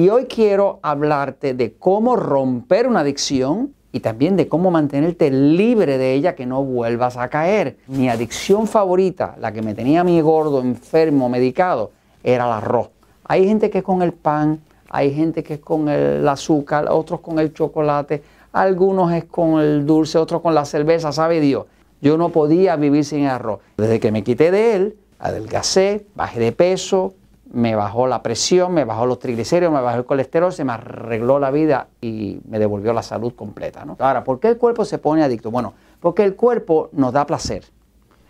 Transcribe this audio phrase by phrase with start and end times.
[0.00, 5.98] Y hoy quiero hablarte de cómo romper una adicción y también de cómo mantenerte libre
[5.98, 7.76] de ella que no vuelvas a caer.
[7.86, 11.90] Mi adicción favorita, la que me tenía a mí gordo, enfermo, medicado,
[12.24, 12.88] era el arroz.
[13.24, 17.20] Hay gente que es con el pan, hay gente que es con el azúcar, otros
[17.20, 18.22] con el chocolate,
[18.52, 21.66] algunos es con el dulce, otros con la cerveza, sabe Dios.
[22.00, 23.60] Yo no podía vivir sin arroz.
[23.76, 27.12] Desde que me quité de él, adelgacé, bajé de peso,
[27.52, 31.40] me bajó la presión, me bajó los triglicéridos, me bajó el colesterol, se me arregló
[31.40, 33.84] la vida y me devolvió la salud completa.
[33.98, 35.50] Ahora, ¿por qué el cuerpo se pone adicto?
[35.50, 37.64] Bueno, porque el cuerpo nos da placer,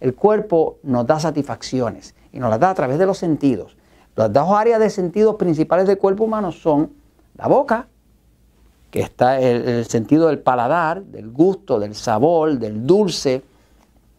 [0.00, 3.76] el cuerpo nos da satisfacciones y nos las da a través de los sentidos.
[4.16, 6.92] Las dos áreas de sentidos principales del cuerpo humano son
[7.36, 7.88] la boca,
[8.90, 13.42] que está el, el sentido del paladar, del gusto, del sabor, del dulce,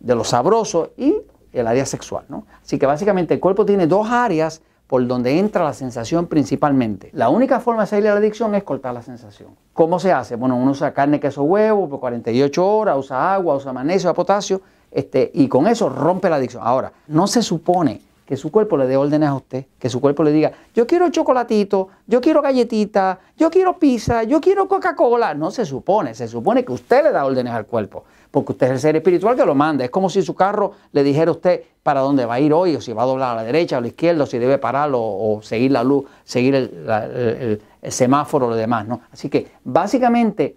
[0.00, 1.14] de lo sabroso y
[1.52, 2.24] el área sexual.
[2.28, 2.46] ¿no?
[2.62, 7.10] Así que básicamente el cuerpo tiene dos áreas por donde entra la sensación principalmente.
[7.12, 9.50] La única forma de salir de la adicción es cortar la sensación.
[9.72, 10.34] ¿Cómo se hace?
[10.34, 14.60] Bueno, uno usa carne, queso, huevo por 48 horas, usa agua, usa magnesio, potasio,
[14.90, 16.64] este, y con eso rompe la adicción.
[16.66, 18.00] Ahora, no se supone
[18.30, 21.10] que su cuerpo le dé órdenes a usted, que su cuerpo le diga, yo quiero
[21.10, 25.34] chocolatito, yo quiero galletita, yo quiero pizza, yo quiero Coca-Cola.
[25.34, 28.72] No se supone, se supone que usted le da órdenes al cuerpo, porque usted es
[28.74, 29.84] el ser espiritual que lo manda.
[29.84, 32.76] Es como si su carro le dijera a usted para dónde va a ir hoy,
[32.76, 34.58] o si va a doblar a la derecha o a la izquierda, o si debe
[34.58, 38.86] pararlo o, seguir la luz, seguir el, semáforo o lo demás.
[38.86, 39.00] ¿no?
[39.10, 40.54] Así que básicamente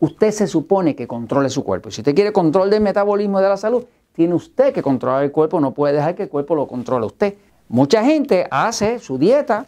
[0.00, 1.90] usted se supone que controle su cuerpo.
[1.90, 5.24] Y si usted quiere control del metabolismo y de la salud, tiene usted que controlar
[5.24, 7.34] el cuerpo, no puede dejar que el cuerpo lo controle usted.
[7.68, 9.66] Mucha gente hace su dieta,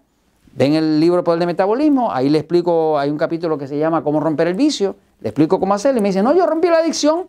[0.54, 4.02] ven el libro Poder del Metabolismo, ahí le explico, hay un capítulo que se llama
[4.02, 6.78] Cómo romper el vicio, le explico cómo hacerlo y me dice, no, yo rompí la
[6.78, 7.28] adicción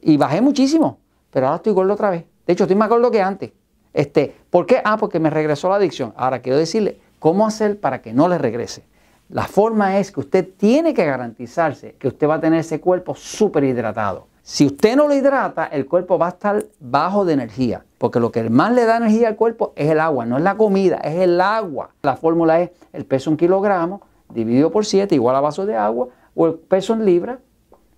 [0.00, 0.98] y bajé muchísimo,
[1.30, 2.24] pero ahora estoy gordo otra vez.
[2.46, 3.52] De hecho, estoy más gordo que antes.
[3.92, 4.80] Este, ¿Por qué?
[4.84, 6.14] Ah, porque me regresó la adicción.
[6.16, 8.84] Ahora quiero decirle cómo hacer para que no le regrese.
[9.28, 13.14] La forma es que usted tiene que garantizarse que usted va a tener ese cuerpo
[13.14, 14.26] súper hidratado.
[14.50, 18.32] Si usted no lo hidrata, el cuerpo va a estar bajo de energía, porque lo
[18.32, 21.16] que más le da energía al cuerpo es el agua, no es la comida, es
[21.16, 21.90] el agua.
[22.00, 24.00] La fórmula es el peso en kilogramos
[24.32, 27.40] dividido por 7 igual a vasos de agua, o el peso en libras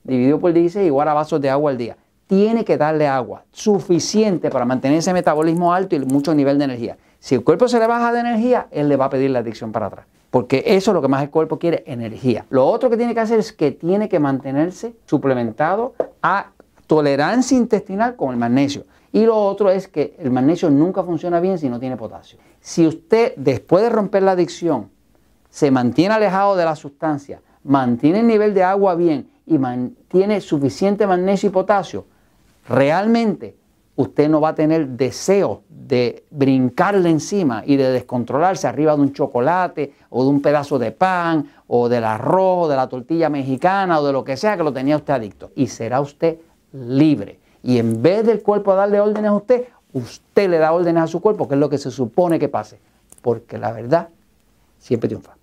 [0.03, 1.97] dividido por 16 igual a vasos de agua al día.
[2.27, 6.99] Tiene que darle agua suficiente para mantener ese metabolismo alto y mucho nivel de energía.
[7.21, 9.73] Si el cuerpo se le baja de energía, él le va a pedir la adicción
[9.73, 10.07] para atrás.
[10.31, 12.47] Porque eso es lo que más el cuerpo quiere, energía.
[12.51, 16.51] Lo otro que tiene que hacer es que tiene que mantenerse suplementado a
[16.87, 18.85] tolerancia intestinal con el magnesio.
[19.13, 22.39] Y lo otro es que el magnesio nunca funciona bien si no tiene potasio.
[22.61, 24.91] Si usted después de romper la adicción
[25.51, 31.07] se mantiene alejado de la sustancia, mantiene el nivel de agua bien y mantiene suficiente
[31.07, 32.07] magnesio y potasio,
[32.69, 33.57] realmente
[33.97, 39.13] usted no va a tener deseo de brincarle encima y de descontrolarse arriba de un
[39.13, 43.99] chocolate o de un pedazo de pan o del arroz, o de la tortilla mexicana
[43.99, 45.51] o de lo que sea que lo tenía usted adicto.
[45.57, 46.39] Y será usted
[46.73, 47.41] libre.
[47.65, 51.21] Y en vez del cuerpo darle órdenes a usted, usted le da órdenes a su
[51.21, 52.79] cuerpo, que es lo que se supone que pase.
[53.21, 54.11] Porque la verdad
[54.79, 55.40] siempre triunfa.